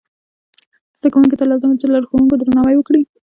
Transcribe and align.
زده 0.97 1.07
کوونکو 1.13 1.35
ته 1.39 1.45
لازمه 1.51 1.73
ده 1.75 1.79
چې 1.81 1.87
د 1.87 1.91
لارښوونکو 1.93 2.35
درناوی 2.41 2.75
وکړي. 2.77 3.01